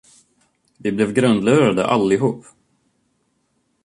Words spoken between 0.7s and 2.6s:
Vi blev grundlurade, allihop.